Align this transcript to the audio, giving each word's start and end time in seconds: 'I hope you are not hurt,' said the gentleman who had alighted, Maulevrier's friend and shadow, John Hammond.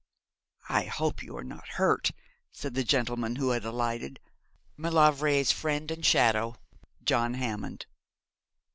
'I 0.67 0.85
hope 0.85 1.21
you 1.21 1.37
are 1.37 1.43
not 1.43 1.67
hurt,' 1.77 2.09
said 2.51 2.73
the 2.73 2.83
gentleman 2.83 3.35
who 3.35 3.51
had 3.51 3.63
alighted, 3.63 4.19
Maulevrier's 4.75 5.51
friend 5.51 5.91
and 5.91 6.03
shadow, 6.03 6.55
John 7.03 7.35
Hammond. 7.35 7.85